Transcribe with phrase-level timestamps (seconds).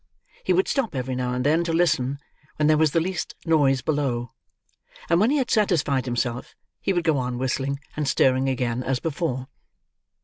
[0.43, 2.17] He would stop every now and then to listen
[2.55, 4.31] when there was the least noise below:
[5.11, 8.99] and when he had satisfied himself, he would go on whistling and stirring again, as
[8.99, 9.47] before.